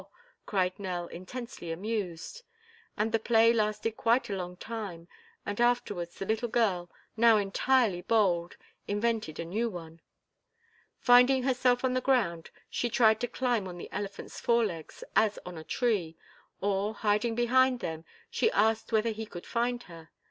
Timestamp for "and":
2.97-3.11, 5.45-5.61